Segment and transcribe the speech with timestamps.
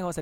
[0.00, 0.12] 客。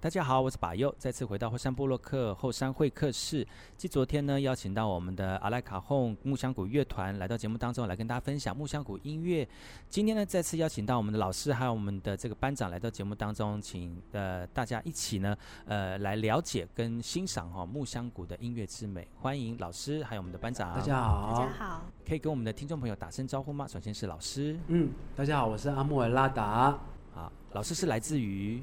[0.00, 3.46] 大家好，我是把右，再次回到后山部落克后山会客室。
[3.76, 9.46] 继昨天呢，邀请到我们的阿莱卡 honk 木香鼓乐团来到节目当中，来跟大家分享木香鼓音乐。
[9.88, 19.06] 今天呢，再次邀请到我们的老师还有我们的这个班长来到节目当中，请呃大家一起呢，呃来了解跟欣赏哈、哦、木香鼓的音乐之美。
[19.20, 20.74] 欢迎老师还有我们的班长。
[20.74, 23.66] 大家好，大家好，可以跟我们的听众朋友打声招呼吗？
[23.66, 24.58] 首先是老师。
[24.68, 26.44] 嗯，大家好，我是阿木尔拉达。
[26.44, 26.80] 啊，
[27.14, 28.62] 好，老师是来自于，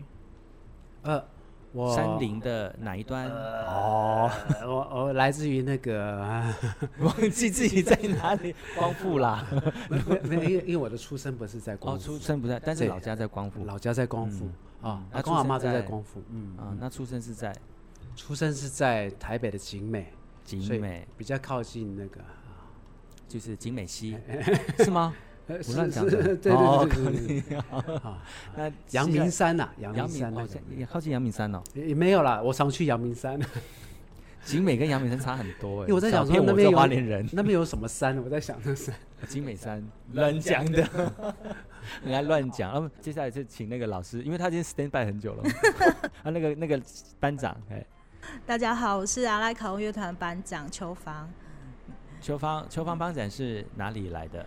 [1.01, 1.23] 呃，
[1.73, 3.27] 我山林的哪一端？
[3.29, 4.31] 呃、哦，
[4.63, 6.43] 我我来自于那个，
[6.99, 9.45] 忘记自己在哪里，光复啦。
[9.89, 14.45] 没有，因为因为我的出生不是在光复，哦，出生不在，但是老家在光复，老家在光复、
[14.81, 15.03] 嗯、啊。
[15.11, 17.53] 阿公阿妈都在光复，嗯啊，那出生是在，
[18.15, 20.13] 出生是在台北的景美，
[20.45, 22.21] 景美比较靠近那个，
[23.27, 24.17] 就是景美溪，
[24.79, 25.13] 是吗？
[25.47, 27.43] 不乱讲的，对对对
[28.55, 31.61] 那阳明山呐，阳明山哦，也靠近阳明山哦。
[31.73, 33.39] 也没有啦，我常去阳明山。
[34.43, 35.87] 景美跟阳明山差很多哎。
[35.87, 36.79] 因为我在想说那边有
[37.31, 38.17] 那边有什么山？
[38.23, 38.93] 我在想那山。
[39.27, 40.87] 景美山 乱讲的，
[42.03, 42.73] 人家乱讲。
[42.73, 45.43] 那么接下来就请那个老师，因为他已经 stand by 很久了。
[46.23, 46.79] 啊，那个那个
[47.19, 47.83] 班长，哎，
[48.45, 51.27] 大家好，我是阿拉卡乐团班长邱芳。
[52.21, 54.45] 邱芳，邱芳班长是哪里来的？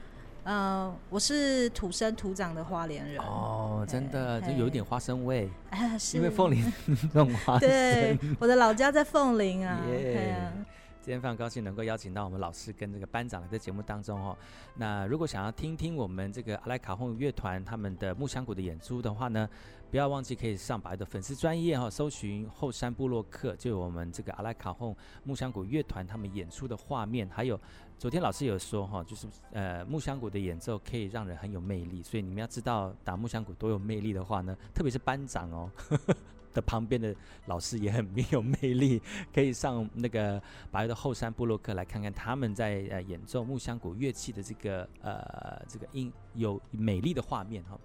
[0.48, 5.46] 嗯、呃，我是土生土长的花莲人哦，真的就有一点花生味，
[6.14, 6.64] 因为凤林
[7.12, 7.68] 那种花生。
[7.68, 9.78] 对，我的老家在凤林啊。
[9.86, 10.64] Yeah.
[11.02, 14.36] 今天非常高兴能够邀请到我们老师跟这个班长来在节目当中哦。
[14.74, 19.48] 那如果想要听听我们这个阿莱卡 honk 乐团他们的木香谷的演出的话呢，
[19.90, 27.60] 不要忘记可以上把右的粉丝专业哈，搜寻后山部落客，就有我们这个阿莱卡 honk 木香谷乐团他们演出的画面，还有。
[27.98, 36.14] 昨天老师有说哈，就是呃木香鼓的演奏可以让人很有魅力，所以你们要知道打木香鼓多有魅力的话呢，特别是班长哦呵呵
[36.54, 37.12] 的旁边的
[37.46, 39.02] 老师也很没有魅力，
[39.34, 47.76] 可以上那个白的后山部落克来看看他们在呃演奏木香鼓乐器的这个呃这个音有美丽的画面哈。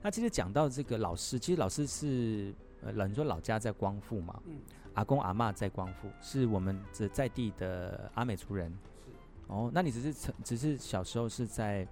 [0.00, 4.56] 那其实讲到这个老师，其实老师是呃老你说老家在光复嘛，嗯，
[4.94, 8.74] 阿公阿嬷在光复，是我们这在地的阿美族人。
[9.48, 11.88] 哦，那你只是曾只是小时候是在，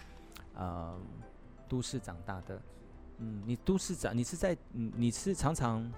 [0.54, 0.94] 呃，
[1.68, 2.60] 都市长大的，
[3.18, 5.90] 嗯，你都市长，你是在，嗯，你是常常，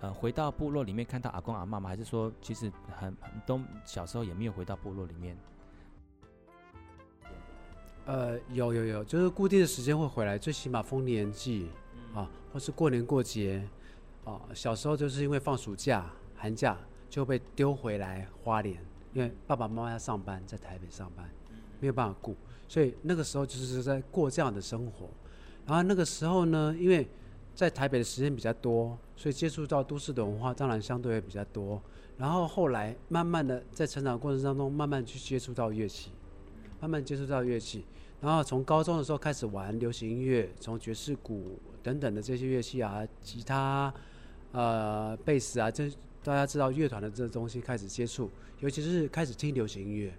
[0.00, 1.88] 呃，回到部落里面看到阿公阿妈吗？
[1.88, 5.36] 还是说其实很很都小时候也没有回到部落里面？
[8.04, 11.68] 呃，有有有，就是固定的时间会回来，最起码丰年祭，
[12.14, 13.68] 嗯、啊，或是过年过节，
[14.24, 16.78] 啊，小时候就是因为放暑假、寒假
[17.10, 18.80] 就被丢回来花莲。
[19.16, 21.26] 因为爸爸妈妈要上班，在台北上班，
[21.80, 22.36] 没有办法顾，
[22.68, 25.08] 所以那个时候就是在过这样的生活。
[25.64, 27.08] 然后那个时候呢，因为
[27.54, 31.80] 在台北的时间比较多，所以接触到都市的文化当然相对也比较多。
[32.18, 36.10] 然后后来慢慢的在成长过程当中，慢慢去接触到乐器，
[36.78, 37.86] 慢慢接触到乐器。
[38.20, 43.90] 然后从高中的时候开始玩流行音乐，从爵士鼓等等的这些乐器啊，吉他、
[44.52, 45.90] 呃，贝斯啊，这。
[46.26, 48.28] 大家知道乐团的这个东西开始接触，
[48.58, 50.12] 尤其是开始听流行音乐。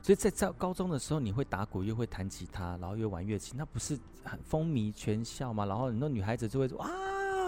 [0.00, 5.66] 所以在在高中的时候，你会打鼓又会弹吉他，然后又玩乐器，那不是很风靡全校吗？
[5.66, 6.88] 然后很多女孩子就会说：“哇，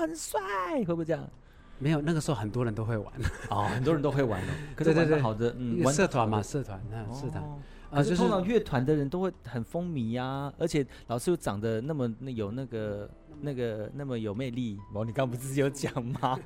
[0.01, 0.39] 很帅！”
[0.85, 1.27] 会不会这样？
[1.79, 3.15] 没有，那个时候很多人都会玩。
[3.49, 4.53] 哦，很多人都会玩哦。
[4.77, 7.43] 可是玩的好的，嗯，玩社团嘛，社团那社团
[7.91, 13.09] 啊，就是通常乐团的人都会很风靡呀、啊，而且老师又长得那么那有那个
[13.41, 14.79] 那个那么有魅力。
[14.93, 16.39] 哦，你刚不是有讲吗？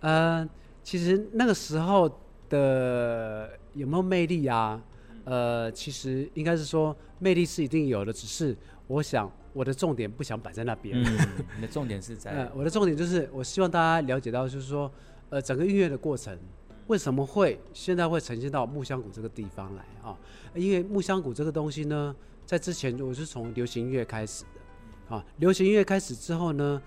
[0.00, 0.48] 呃，
[0.82, 2.08] 其实那个时候
[2.48, 4.82] 的有没有魅力啊？
[5.24, 8.56] 呃，其实应该是说魅力是一定有的，只是
[8.86, 10.96] 我想我的重点不想摆在那边。
[10.96, 11.18] 嗯，
[11.56, 12.30] 你的重点是在？
[12.30, 14.88] 呃，我的重点就是我希望大家了解到，就是说，
[15.30, 16.38] 呃，整个音乐的过程
[16.86, 20.16] 为什么会现在会呈现到木香谷这个地方来啊？
[20.54, 22.14] 因为木香谷这个东西呢，
[22.44, 26.80] 在之前我是从流行音乐开始的，啊，流行音乐开始之后呢。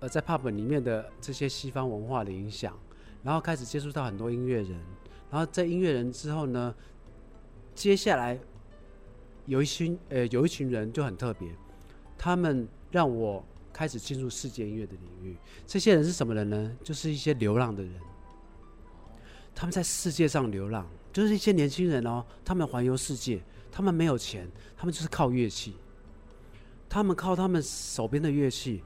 [0.00, 2.76] 呃，在 pub 里面的这些西方文化的影响，
[3.22, 4.78] 然后开始接触到很多音乐人，
[5.30, 6.74] 然后在音乐人之后呢，
[7.74, 8.38] 接下来
[9.46, 11.54] 有一群呃有一群人就很特别，
[12.16, 15.36] 他们让我开始进入世界音乐的领域。
[15.66, 16.76] 这些人是什么人呢？
[16.82, 17.92] 就是一些流浪的人。
[19.54, 25.74] 他们在世界上流浪，就是一些年轻人哦，他们环游世界，他们没有钱，他们就是靠乐器，
[26.88, 28.82] 他们靠他们手边的乐器，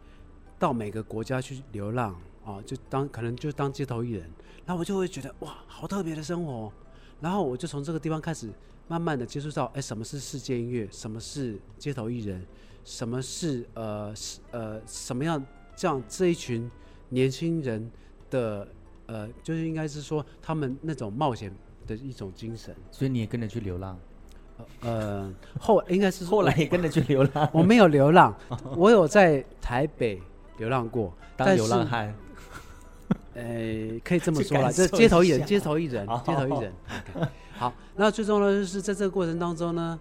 [0.64, 4.22] 到每个国家去流浪啊，就当可能就当街头艺人，
[4.64, 6.72] 然后我就会觉得哇，好特别的生活，
[7.20, 8.48] 然后我就从这个地方开始，
[8.88, 10.88] 慢慢的接触到，哎，什么是世界音乐？
[10.90, 12.42] 什么是街头艺人？
[12.82, 14.14] 什么是呃
[14.52, 15.44] 呃什么样
[15.76, 16.70] 这样这一群
[17.10, 17.90] 年轻人
[18.30, 18.66] 的？
[19.06, 21.54] 呃，就是应该是说他们那种冒险
[21.86, 23.98] 的一种精神，所以你也跟着去流浪。
[24.80, 25.30] 呃，
[25.60, 27.50] 后应该是后来也跟着去流浪。
[27.52, 28.34] 我没有流浪，
[28.74, 30.22] 我有在台北
[30.58, 32.14] 流浪过，当流浪汉。
[33.34, 33.42] 呃，
[34.04, 36.72] 可以这么说了，这街头艺人，街头艺人，街头艺人。
[37.52, 39.98] 好， 那最重要的就是在这个过程当中呢。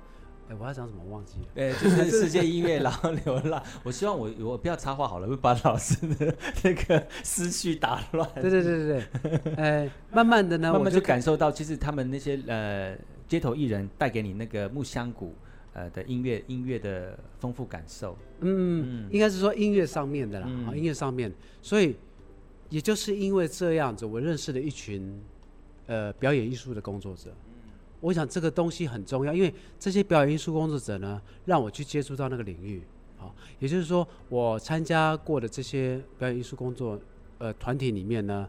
[0.50, 1.48] 哎，我要讲什么忘记了？
[1.56, 3.64] 哎，就是世界音乐，然后流浪。
[3.82, 8.30] 我希望我我不要插话好了，会把老师的那个思绪打乱。
[8.36, 9.54] 对对对对对。
[9.56, 12.96] 哎，慢慢的呢，慢慢就感受到，其实他们那些呃
[13.28, 15.34] 街头艺人带给你那个木香鼓
[15.74, 18.18] 呃的音乐音乐的丰富感受。
[18.42, 21.32] 嗯，嗯应该是说音乐上面的啦，啊、嗯，音乐上面。
[21.62, 21.96] 所以
[22.70, 25.22] 也就是因为这样子，我认识了一群
[25.88, 27.34] 呃表演艺术的工作者。
[28.02, 32.84] 我想这个东西很重要，因为这些表演艺术工作者呢，让我去接触到那个领域，
[33.16, 37.00] 好，也就是说，我参加过的这些表演艺术工作，
[37.38, 38.46] 呃，团体里面呢，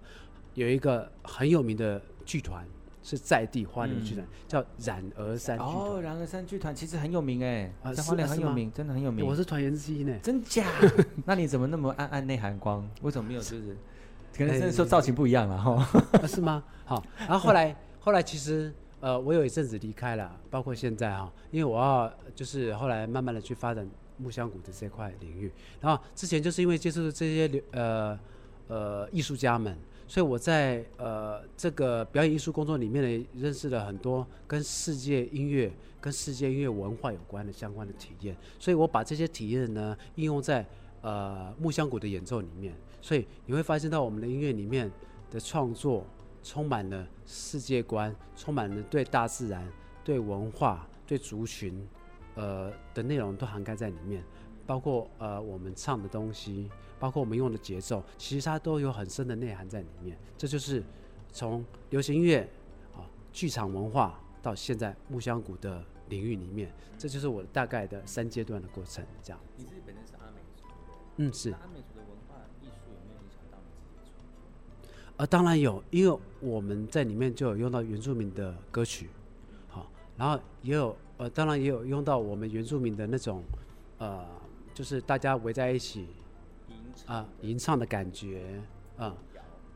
[0.54, 2.66] 有一个很有名的剧团，
[3.04, 5.76] 是在地花莲剧团，叫冉儿山剧团。
[5.76, 9.24] 哦，冉儿山剧团其实很有名哎，在花莲很有名，真的很有名。
[9.24, 10.18] 我是团员之一呢。
[10.22, 10.66] 真假？
[11.24, 12.84] 那你怎么那么暗暗内含光？
[13.02, 13.40] 为什么没有？
[13.40, 13.76] 就是
[14.36, 16.02] 可能是说造型不一样了哈？
[16.26, 16.64] 是吗？
[16.84, 18.72] 好，然后后来后来其实。
[19.00, 23.86] 呃，我有一阵子离开了，包括现在哈，因为我要就是后来慢慢的去发展
[24.16, 28.18] 木香谷的这块领域，然后之前就是因为接触这些呃
[28.66, 40.66] 呃艺术家们，所以我在呃这个表演艺术工作里面呢，认识了很多跟世界音乐、跟世界音乐文化有关的相关的体验，所以我把这些体验呢应用在
[41.02, 44.90] 呃木箱鼓的演奏里面，所以你会发现到我们的音乐里面
[45.30, 46.06] 的创作。
[46.46, 49.66] 充满了世界观，充满了对大自然、
[50.04, 51.88] 对文化、对族群，
[52.34, 54.22] 呃的内容都涵盖在里面，
[54.66, 56.68] 包括呃我们唱的东西，
[56.98, 60.16] 包括我们用的节奏，其实它都有很深的内涵在里面。
[60.36, 60.82] 这就是
[61.32, 62.48] 从流行音乐
[62.94, 69.04] 啊、剧场文化到现在木箱鼓的领域里面，这就是我大概的三阶段的过程。
[69.22, 69.40] 这样。
[69.56, 70.66] 你自己本身是阿美族？
[71.16, 74.90] 嗯，是阿美族的文化艺术有没有影响到你自己。
[75.16, 79.08] 呃，当然有，因为我们在里面就有用到原住民的歌曲，
[79.68, 83.42] 好，然后也有呃，当然也有用到我们原住民的那种，
[83.98, 84.26] 呃，
[84.74, 86.08] 就是大家围在一起，
[87.06, 88.60] 啊，吟唱的感觉，
[88.98, 89.16] 嗯，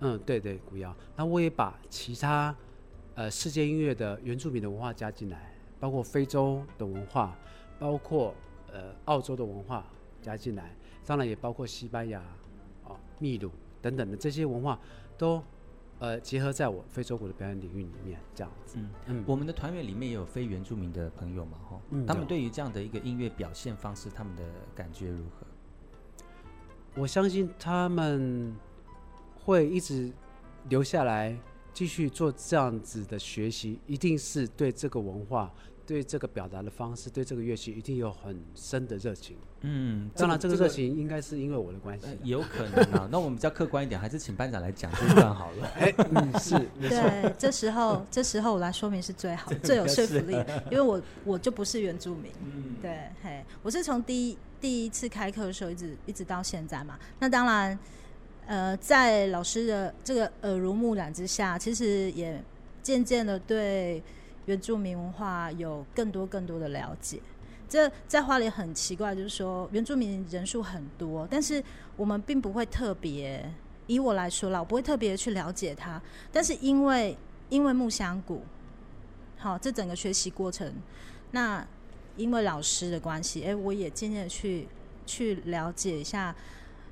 [0.00, 0.94] 嗯，对对，古谣。
[1.16, 2.54] 那我也把其他
[3.14, 7.36] 呃世界音乐的原住民的文化加进来，包括非洲的文化，
[7.78, 8.34] 包括
[8.72, 9.84] 呃澳洲的文化
[10.22, 10.74] 加进来，
[11.04, 12.22] 当然也包括西班牙、
[12.84, 13.50] 哦秘鲁
[13.82, 14.78] 等等的这些文化。
[15.16, 15.42] 都，
[15.98, 18.78] 呃，结合在我非洲鼓的表演领域里面，这样子。
[18.78, 24.44] 嗯嗯，我们的团员里面也有非原住民的朋友嘛，哈、嗯，他们对于这样的一个音乐表现方式，他们的
[24.76, 25.44] 感觉如何？
[26.98, 28.52] 我相信他们
[29.36, 30.12] 会一直
[30.68, 31.38] 留下来，
[31.72, 35.54] 继续做这样子的学习，一定是对这个文化。
[35.88, 39.38] 对这个表达的方式，对这个乐器一定有很深的热情。
[39.62, 43.08] 嗯，当然这个热情应该是因为我的关系，有可能啊。
[43.10, 45.66] 那我们比较客观一点，还是请班长来讲这段好了。
[45.80, 50.34] 哎，嗯，是，对，这时候这时候我来说明是最好、最有说服力，
[50.70, 52.30] 因为我我就不是原住民。
[52.44, 56.98] 嗯，对，嘿，我是从第一第一次开课的时候一直一直到现在嘛。
[57.18, 57.78] 那当然，
[58.46, 62.44] 呃，在老师的这个耳濡目染之下，其实也
[62.82, 64.02] 渐渐的对。
[64.48, 67.20] 原住民文化有更多更多的了解，
[67.68, 71.62] 这在花莲很奇怪，就是说原住民人数很多，但是
[71.98, 73.52] 我们并不会特别，
[73.86, 76.00] 以我来说啦，我不会特别去了解它。
[76.32, 77.14] 但是因为
[77.50, 78.42] 因为木箱谷，
[79.36, 80.72] 好，这整个学习过程，
[81.32, 81.62] 那
[82.16, 84.66] 因为老师的关系，哎，我也渐渐去
[85.04, 86.34] 去了解一下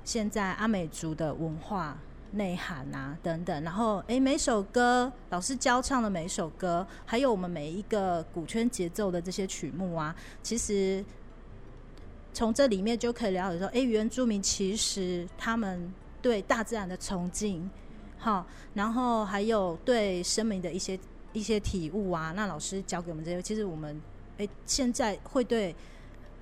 [0.03, 1.97] 现在阿美族的文化。
[2.31, 11.03] 内涵啊，等等，然后诶，每首歌老师教唱的每首歌，还有我们每一个鼓圈节奏的这些曲目啊，其实
[12.33, 15.91] 从这里面就可以了解说，诶，原住民其实他们
[16.21, 17.69] 对大自然的崇敬，
[18.17, 20.99] 好，然后还有对生命的一些
[21.31, 23.99] 一些体悟啊，那老师教给我们这些，其实我们
[24.37, 25.73] 诶现在会对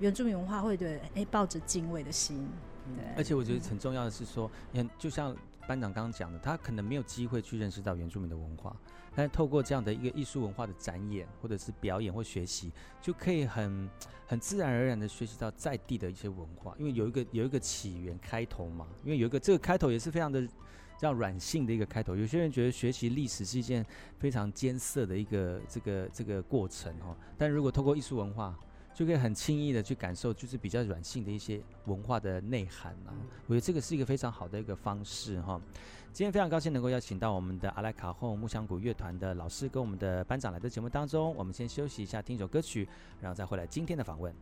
[0.00, 2.48] 原住民文化会对诶抱着敬畏的心，
[2.96, 5.34] 对，而且我觉得很重要的是说，你看，就像。
[5.66, 8.74] 班长刚刚讲的，他可能没有机会去认识到原住民的文化，
[9.14, 13.90] 但是透过这样的一个艺术文化的展演，或者是表演或学习，就可以很
[14.26, 20.46] 很自然而然的学习到在地的一些文化，因为有一个有一个起源开头嘛，因为有一个这个开头也是非常的
[20.98, 22.14] 这样软性的一个开头。
[22.14, 23.84] 有些人觉得学习历史是一件
[24.18, 28.56] 非常艰涩的一个这个这个过程哦，但如果透过艺术文化，
[28.96, 33.12] 就可以很轻易的去感受，就是比较软性的一些文化的内涵啊。
[33.46, 35.60] 我觉得这个是一个非常好的一个方式哈。
[36.14, 41.34] 今天非常高兴能够邀请到我们的阿莱卡后木香谷乐团的老师跟我们的班长来到节目当中。
[41.36, 42.88] 我们先休息一下，听一首歌曲，
[43.20, 44.34] 然后再回来今天的访问。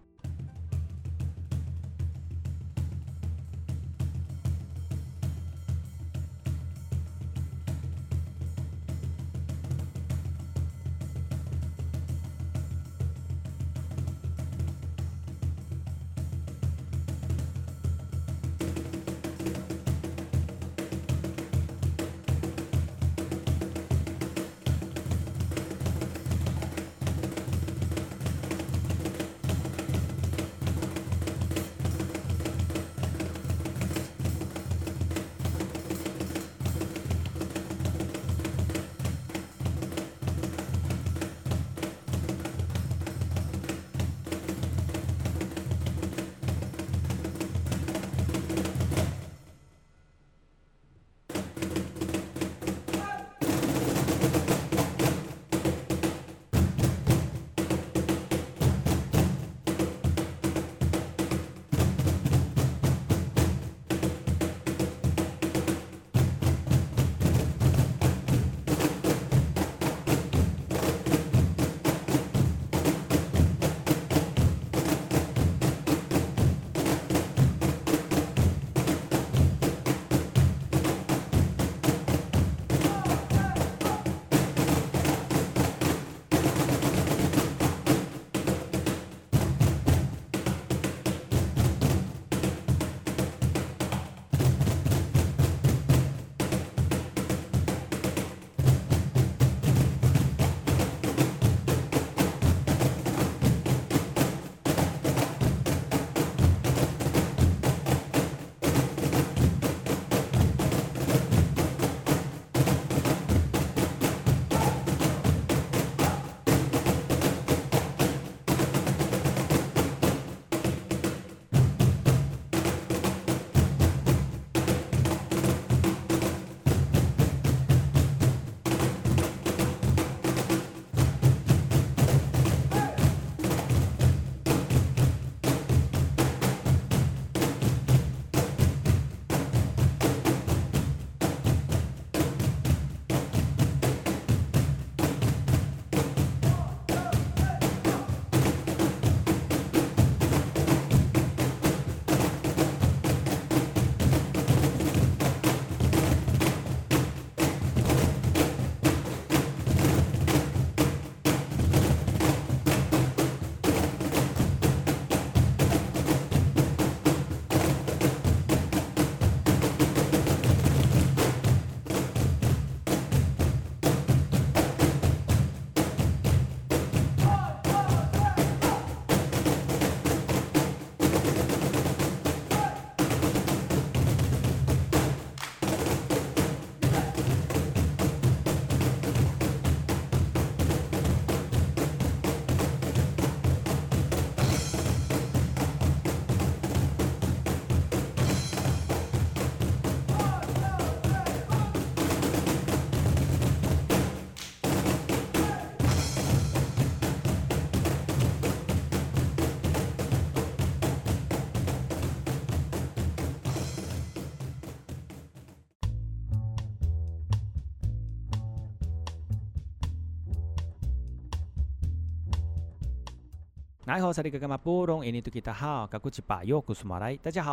[223.86, 224.08] 大家好，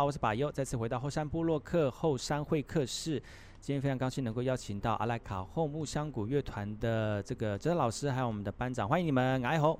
[0.06, 3.22] 我是巴尤，再次回到后山部落客后山会客室。
[3.60, 9.42] 今天非常高兴能够邀请到阿莱卡后木香谷乐团的这个哲老师，还有我们的班长，欢迎你们。
[9.42, 9.78] 来好，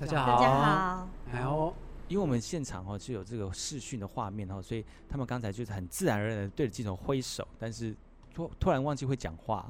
[0.00, 1.08] 大家好，大家好。
[1.32, 1.74] 来好，
[2.06, 7.92] 因为我们现场哦是有这个视讯的画面哦，所以他们刚才就是很自然而然的对着镜头挥手，但是
[8.34, 9.64] 突突然忘记会讲话，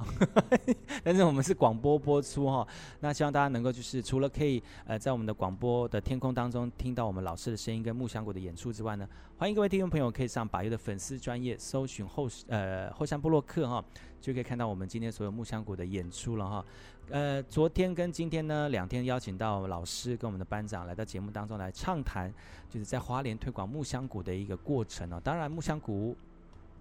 [1.04, 2.66] 但是我们是广播播出哈，
[3.00, 9.06] 那希望大家能够就是除了可以呃在我们的广播的天空当中听到我们老师的声音跟木香鼓的演出之外呢，
[9.36, 13.84] 欢迎各位听众朋友可以上百优的粉丝专业搜寻后呃后山部落客哈，
[14.18, 16.64] 就可以看到我们今天所有木香鼓的演出了哈。
[17.10, 22.32] 呃，昨天跟今天呢两天邀请到老师跟我们的班长来到节目当中来畅谈，
[22.70, 25.20] 就是在花莲推广木香鼓的一个过程哦。
[25.22, 26.16] 当然木香鼓。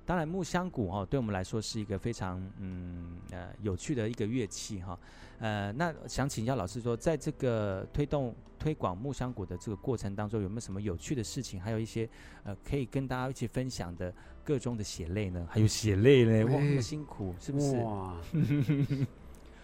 [0.06, 4.98] 当然，木香鼓哦，对我们来说是一个非常嗯呃有趣的一个乐器哈。
[5.40, 11.60] 呃，那想请教老师说，在这个推动推广木香鼓的这个过程当中，有没有什么有趣的事情？
[11.60, 12.08] 还有一些
[12.44, 15.46] 呃可以跟大家一起分享的各中的血泪呢？
[15.50, 16.46] 还有血泪呢？
[16.54, 17.78] 哇，那么辛苦是不是？
[17.78, 18.16] 哇，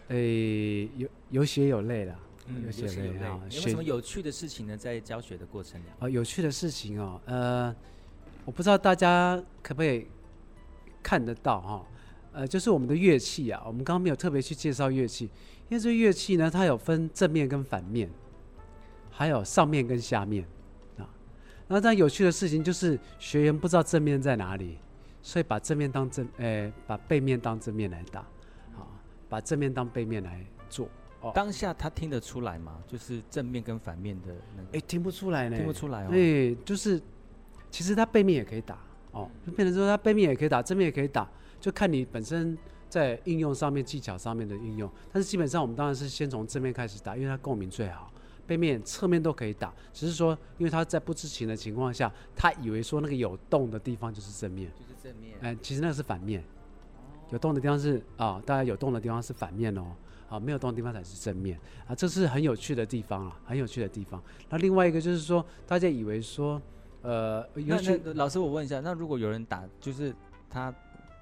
[0.10, 3.40] 诶， 有有血有泪了，嗯，有血有泪啊。
[3.46, 4.76] 有什么有趣的事情呢？
[4.78, 5.86] 在教学的过程里？
[6.00, 7.76] 啊，有趣的事情哦，呃，
[8.46, 10.08] 我不知道大家可不可以。
[11.10, 11.86] 看得到哈，
[12.34, 15.26] 呃，就是我们的乐器啊，我们刚刚没有特别去介绍乐器，
[15.68, 18.08] 因为这乐器呢，它有分正面跟反面，
[19.10, 20.46] 还有上面跟下面
[21.00, 21.10] 啊。
[21.68, 24.78] 那但有趣的事情就是学员不知道正面在哪里，
[25.24, 28.20] 所以把正面当正，呃，把背面当正面来打，
[28.78, 28.86] 啊，
[29.28, 30.88] 把正面当背面来做。
[31.22, 32.84] 哦，当下他听得出来吗？
[32.88, 34.78] 就是正面跟反面的那个？
[34.78, 36.10] 哎，听不出来呢，听不出来哦。
[36.12, 37.02] 哎，就是
[37.72, 38.78] 其实他背面也可以打。
[39.12, 44.90] 哦，就变成说它背面也可以打，正面也可以打，就看你本身在应用上面技巧上面的应用。
[45.12, 48.12] 但是基本上我们当然是先从正面开始打，因为它共鸣最好。
[48.48, 55.38] 背面、侧面都可以打，只是说因为他在不知情的情况下，他以为说那个有洞的地方就是正面，就是正面。
[55.40, 56.44] 哎，其实那个是反面。
[57.30, 59.86] 有洞的地方是啊，大家有洞的地方是反面哦，
[60.28, 64.20] 啊，没有洞的地方才是正面啊，这是很有趣的地方啊，很有趣的地方。
[64.50, 66.60] 那另外一个就是说，大家以为说。
[67.02, 70.14] 呃，那那老师，我问一下，那如果有人打，就是
[70.50, 70.74] 他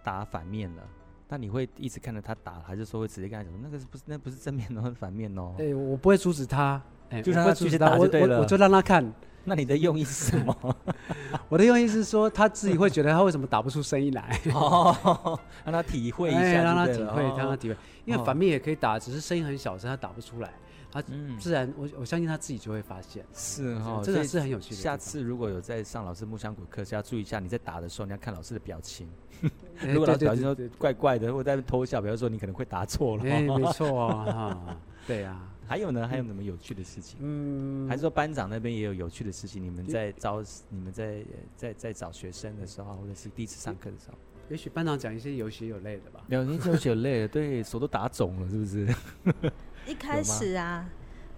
[0.04, 0.84] 打反面了，
[1.28, 5.54] 那你会一直看着他打，还是说会直接跟他讲，那个是不是那不是正面哦，是反面哦？
[5.60, 9.06] 哎，我不会阻止他，哎，就让他继续打就对了，我我就让他看。
[9.50, 10.76] 那你的用意是什么？
[11.48, 14.38] 我的用意是说，他自己会觉得他为什么打不出声音来？
[14.54, 20.52] 哦，让他体会一下，让他体会，让他体会，因为反面也可以打，只是声音很小声，他打不出来。
[20.92, 21.02] 他
[21.40, 24.76] 自然，我我相信他自己就会发现，是哈，这个是很有趣的。
[24.76, 29.08] 下次如果有在上老师木香谷课，就要注意一下，你在打的时候，你要看老师的表情。
[29.88, 33.24] 如果老师表情说怪怪的，或者在偷笑，比如说你可能会答错了。
[33.26, 35.54] 哎，没 错啊，对啊。
[35.68, 36.08] 还有呢？
[36.08, 37.20] 还有什么有趣的事情？
[37.22, 39.62] 嗯，还是说班长那边也有有趣的事情？
[39.62, 41.26] 你们在招，你们在
[41.58, 44.18] 在在找学生的时候，或者是第一次上课的时候，
[44.50, 46.24] 也许班长讲一些有血有泪的吧。
[46.30, 48.96] 有，有血有泪的，对手都打肿了，是不是？
[49.88, 50.86] 一开始啊，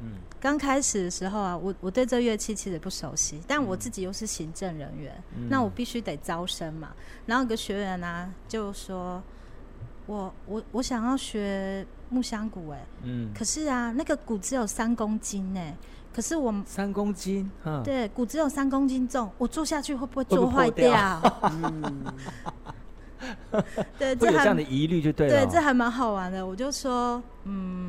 [0.01, 6.89] 嗯，刚开始的时候啊，我我对这乐器其实不熟悉，但我自己又是行政人员，嗯、那我必须得招生嘛。
[7.25, 9.21] 然后有个学员呢、啊，就说
[10.07, 15.61] 我我我想要学木香鼓，哎，嗯，可是啊，那个鼓只有三公斤呢，
[16.13, 17.49] 可是我三公斤，
[17.83, 21.21] 对，鼓只有三公斤重，我坐下去会不会坐坏掉？
[23.99, 25.45] 对，这有这样的疑虑就对了。
[25.45, 26.45] 对，这还蛮好玩的。
[26.45, 27.88] 我就说，嗯。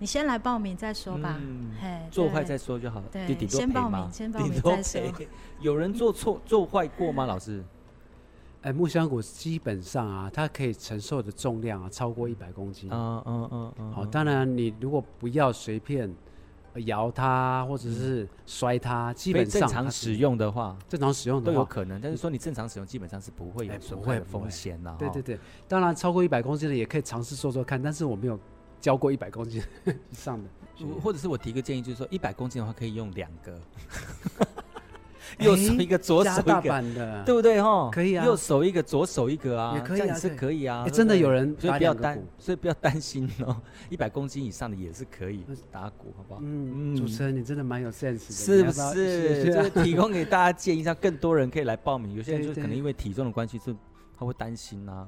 [0.00, 3.06] 你先来报名再说吧，嗯、嘿，做坏再说就好了。
[3.12, 5.02] 对，先报名，先报名再说。
[5.60, 7.26] 有人做错、做坏过吗？
[7.26, 7.62] 老师？
[8.62, 12.88] 哎，木香果基本上啊，它可以承受的重量啊，超过一百公斤。
[12.90, 13.92] 嗯嗯嗯嗯。
[13.92, 16.10] 好，当然你如果不要随便
[16.86, 22.00] 摇它，或者是摔它，基本上正常使用的话，正常使用都有可能。
[22.00, 24.96] 但是说你正常使用，基本上是不会有损坏的风险的。
[24.98, 28.40] 对对对，当然超过一百公斤的也可以尝试做做看，但是我没有。
[28.80, 30.48] 教过一百公斤 以上的，
[31.02, 33.60] 或者是我提个建议，就是说一百公斤的话可以用两个，
[35.38, 37.88] 右手一个，左手一个，对不对哈？
[37.92, 40.88] 可以啊，右手一个，左手一个啊，这样是可以啊。
[40.88, 43.56] 真的有人，所以不要担，所以不要担心哦。
[43.90, 46.40] 一百公斤以上的也是可以打鼓，好不好？
[46.42, 49.44] 嗯，嗯主持人你真的蛮有 sense 的，是不是？
[49.44, 52.14] 就是提供给大家建议，让更多人可以来报名。
[52.14, 53.72] 有些人就可能因为体重的关系，就
[54.18, 55.06] 他会担心呐。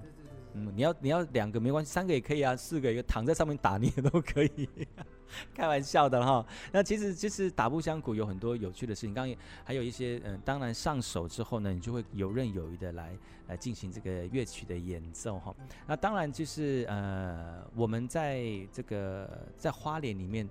[0.54, 4.68] 嗯，你要你要两个没关系，三个也可以啊，四个一个躺在上面打你也都可以，
[5.54, 6.44] 开玩笑的哈。
[6.70, 13.16] 那其实其实打木香鼓有很多有趣的事情，刚刚还有一些嗯，当然上手之后呢，你就会游刃有余的来
[13.48, 15.54] 来进行这个乐曲的演奏哈。
[15.86, 20.48] 那当然就是呃，我们在这个在花莲里面，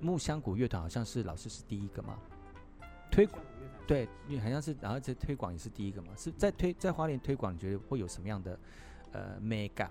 [0.00, 2.16] 木香鼓乐团好像是老师是第一个嘛，
[3.10, 3.42] 推广
[3.84, 8.56] 对，因为好像是然后这推广也是第一个嘛，是在推在花莲推广，你觉得会有什么样的？
[9.12, 9.88] 呃，mega，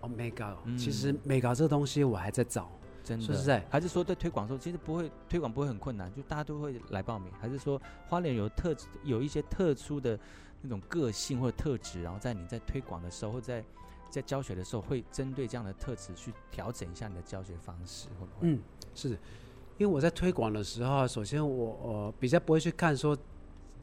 [0.00, 2.70] 哦，mega，其实 mega 这个东西我还在找，
[3.02, 10.18] 真的，说实在，还是说在推广的时候，其实不会推广不会很困难，就大家都会来报名，还是说花莲有特有一些特殊的
[10.62, 13.64] 那种个性或者特质，然后在你在推广的时候或在
[14.10, 18.48] 在教学的时候，会针对这样的特质去调整一下你的教学方式，会不会？
[18.48, 18.60] 嗯，
[18.94, 19.08] 是。
[19.10, 19.16] 的，
[19.76, 23.18] 因为我在推广的时候，首先我呃比较不会去看说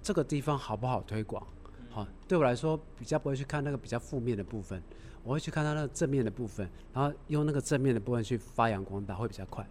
[0.02, 1.46] 这个地方好不好推广。
[1.93, 4.82] 好，对我来说比较不会去看那个比较负面的部分，
[5.25, 9.67] 我会去看它那个正面的部分，然后用那个正面的部分去发扬光大，会比较快。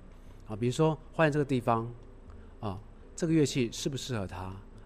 [0.46, 1.90] 啊，比如说发现这个地方，
[2.60, 2.78] 啊，
[3.16, 4.36] 这个乐器适不适合它，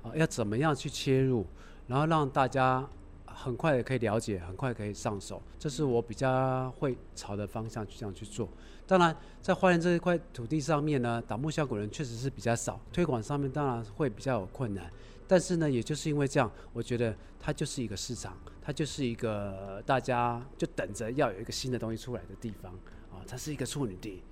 [0.02, 1.44] 啊，要怎么样去切入，
[1.88, 2.88] 然后让大家
[3.26, 8.48] 很快的可以了解，很快可以上手，这是我比较会朝的方向去这样去做。
[8.86, 14.88] 当然，在花莲这一块土地上面呢，打木效果人确实是比较少，推广上面当然会比较有困难。
[15.26, 22.72] 但是呢，也就是因为这样，我觉得它就是一个市场，它就是一个大家就等着要有一个新的东西出来的地方
[23.10, 24.22] 啊，它是一个处女地。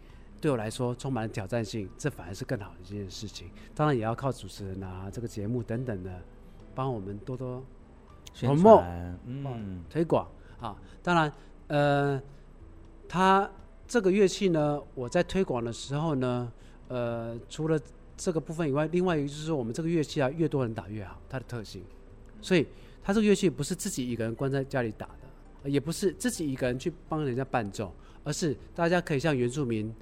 [0.40, 3.48] 对我来说，充满了挑战性，这反而是更好的一件事情。
[3.76, 6.20] 当然，也要靠主持人啊，这个节目等等的，
[6.74, 7.62] 帮我们多多
[8.34, 10.28] 宣传，嗯，推广
[10.60, 10.76] 啊。
[11.00, 11.32] 当然，
[11.68, 12.20] 呃，
[13.08, 13.48] 它
[13.86, 16.52] 这个乐器呢，我在推广的时候呢，
[16.88, 17.78] 呃，除了
[18.24, 21.82] 这个部分以外，另外一个就是说，我们这个乐器啊，越多人打越好，它的特性。
[22.40, 22.64] 所以，
[23.02, 25.08] 它这个乐器不是自己一个人关在家里打
[25.64, 29.92] 的，也不是自己一个人去帮人家伴奏，而是大家可以像原住民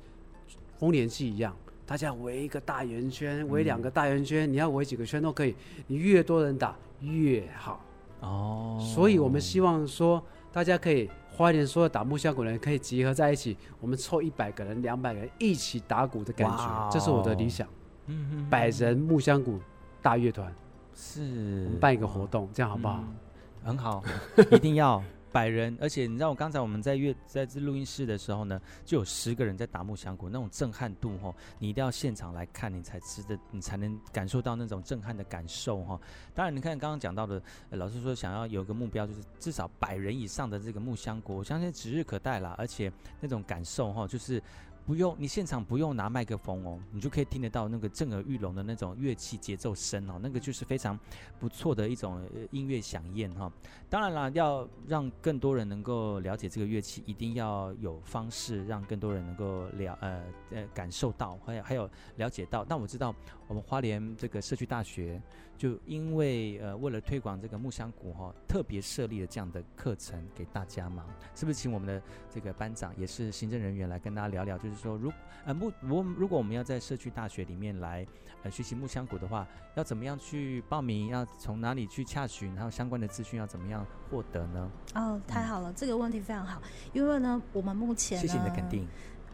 [0.79, 1.57] 丰年祭一样，
[1.87, 5.57] 大家围一个大圆圈，围两个大圆圈，嗯、你要围几个圈都可以。
[5.87, 7.83] 你越多人打越好。
[8.21, 8.79] 哦。
[8.95, 17.67] 所以我们希望说，大家可以花莲所有打木箱鼓的人可以集合在一起，我们凑一百个人、两百个人一起打鼓的感觉，哦、这是我的理想。
[18.07, 19.61] 嗯，百人木香谷
[20.03, 20.53] 大乐团
[20.95, 23.05] 是办一个活动，这样好不好？
[23.05, 23.17] 嗯、
[23.65, 24.03] 很好，
[24.51, 25.77] 一定要百人。
[25.81, 36.01] 而且你知道，我刚才我们在乐在这录音室的时候呢，就有十个人在打木香鼓，那种震撼度哈，你一定要现场来看，你才知道，你才能感受到那种震撼的感受哈。
[36.35, 42.55] 当然，你看刚刚讲到的，老师说想要有个目标，就是至少百人以上的这个木香鼓，我相信指日可待啦。
[42.59, 44.43] 而且那种感受哈，就是。
[44.87, 50.99] 不用，你现场不用拿麦克风哦，你就可以听得到那个震耳欲聋的那种乐器节奏声哦，那个就是非常
[51.39, 53.51] 不错的一种音乐饗宴哈。
[53.89, 62.67] 当然啦，要让更多人能够了解这个乐器，一定要有方式让更多人能够了呃呃感受到，还有还有了解到。
[62.69, 63.15] 那我知道
[63.47, 65.21] 我们花莲这个社区大学。
[65.61, 71.59] 就因为呃，为了推广这个木香鼓哈、哦，特别设立了这样的课程给大家嘛，是不是？
[71.59, 75.13] 请我们的这个班长也是行政人员来跟大家聊聊，就说，如
[75.45, 78.07] 呃木我如果我们要在社区大学里面来
[78.43, 81.09] 呃学习木香鼓的话，要怎么样去报名？
[81.09, 82.55] 要从哪里去洽询？
[82.55, 84.71] 然后相关的资讯要怎么样获得呢？
[84.95, 86.61] 哦，太好了，嗯、这个问题非常好，
[86.93, 88.87] 因为呢，我们目前谢谢你的肯定。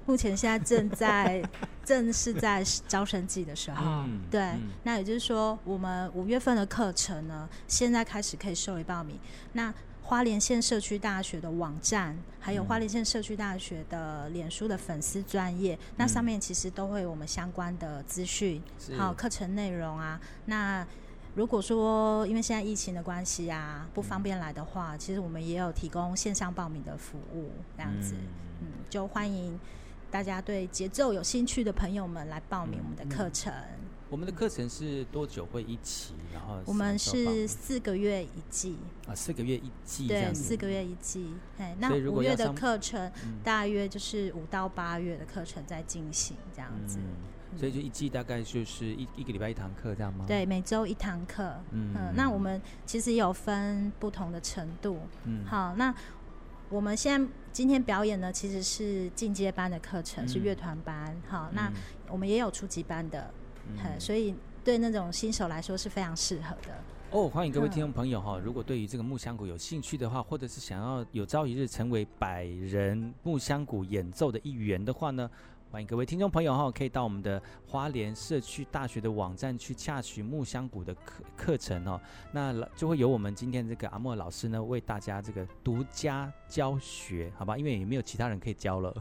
[0.07, 1.43] 目前现在正在
[1.85, 9.19] 正是在招生季的时候，嗯、对，嗯、那也就是说，我们五月份的课程呢，现在开始可以受理报名。
[9.53, 9.75] 那
[10.07, 18.63] 花莲县社区大学的网站，还有花莲县社区大学的脸书的粉丝专业，嗯、那上面其实都会有我们相关的资讯，
[18.97, 20.21] 还有课程内容啊。
[20.45, 20.87] 那
[21.35, 28.15] 如果说因为现在疫情的关系啊，不方便来的话，嗯、其实我们也有提供线上报名的服务，这样子，
[28.61, 29.59] 嗯，嗯，就欢迎。
[30.09, 33.53] 大家对节奏有兴趣的朋友们来报名我们的课程。
[34.09, 36.15] 我们的课程是多久会一期？
[36.33, 38.77] 然后我们是四个月一季
[39.09, 40.07] 啊，四个月一季。
[40.07, 41.35] 对，四个月一季。
[41.59, 43.11] 哎，那五月的课程
[43.43, 46.99] 大约就是五到八月的课程在进行这样子。
[46.99, 50.25] 嗯、所以就一季大概就是一一个礼拜一堂课这样吗？
[50.29, 51.55] 对，每周一堂课。
[51.73, 55.01] 嗯，嗯，那我们其实有分不同的程度。
[55.25, 55.95] 嗯，好，那。
[56.69, 61.17] 我们现在今天表演呢，其实是进阶班的课程，嗯、是乐团班。
[61.29, 61.73] 好，嗯、那
[62.11, 63.33] 我们也有初级班的，
[63.79, 66.75] 嗯、所以对那种新手来说是非常适合的。
[67.13, 68.33] 哦，欢迎各位听众朋友哈！
[68.37, 75.31] 嗯、如果对于这个木香鼓有兴趣的话，或者是想要有朝一日成为百人木香鼓演奏的一员的话呢，
[75.77, 82.01] 欢迎各位听众朋友哈，可以到我们的花莲社区大学的网站去洽询木香鼓的课课程哦。
[82.33, 87.59] 那就会由我们今天这个阿莫老师呢，为大家这个独家教学，好吧？
[87.59, 88.97] 因为也没有其他人可以教了，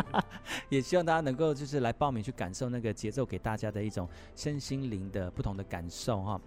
[0.70, 6.40] 也希望大家能够就是来报名去感受那个节奏给大家的一种身心灵的不同的感受哈。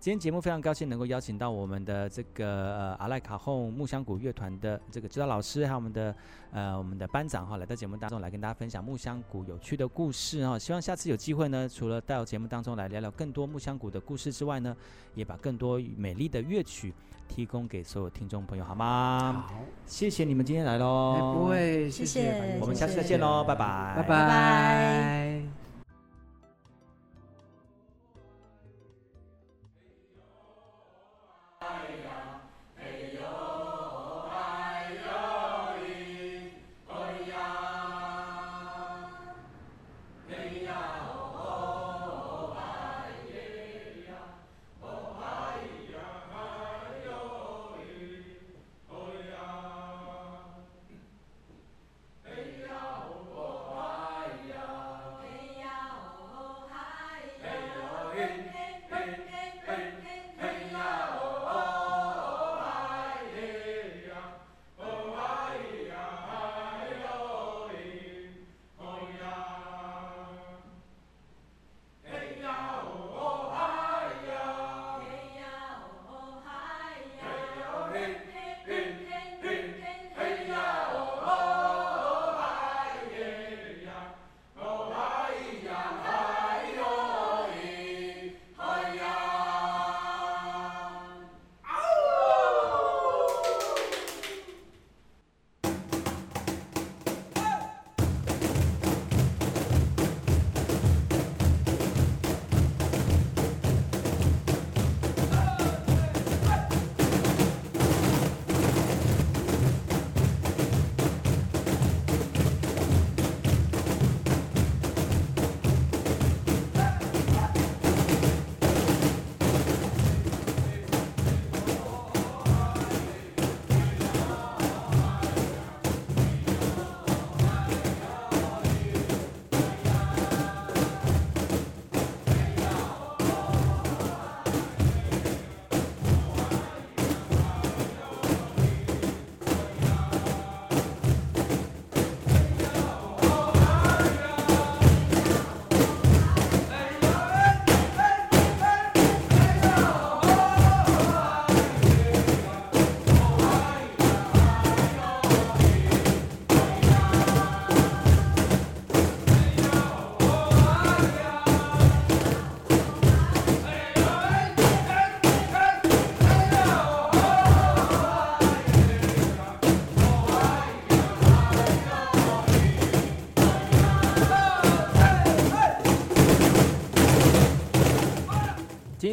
[0.00, 6.14] 今天节目非常高兴能够邀请到我们的这个呃阿赖卡后木香鼓乐团的这个指导老师，还有我们的
[6.52, 10.56] 呃我们的班长哈，来到节目当中来跟大家分享木香鼓有趣的故事哈。
[10.56, 14.76] 希望下次有机会呢，除了到节目当中来聊聊更多木香鼓的故事之外呢，
[15.14, 16.94] 也把更多美丽的乐曲
[17.26, 19.46] 提供给所有听众朋友，好吗？
[19.48, 19.54] 好。
[19.84, 21.34] 谢谢你们今天来喽。
[21.36, 25.37] 不会，谢谢，我们下次再见喽，拜拜，拜拜。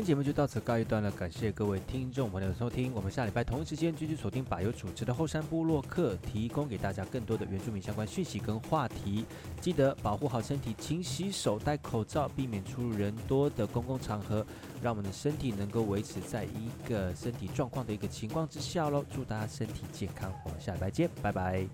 [0.06, 2.94] 节目就到此告一段落，感谢各位听众朋友的收听。
[2.94, 9.26] 我们下礼拜同一时间继续锁定百忧主持的后山部落客，提供给大家更多的原住民相关讯息跟话题。
[9.60, 14.46] 记得保护好身体，勤洗手，戴口罩，避免出入人多的公共场合，
[14.80, 19.04] 让我们的身体能够维持在一个身体状况的一个情况之下喽。
[19.12, 21.66] 祝大家身体健康，我们下礼拜见，拜拜。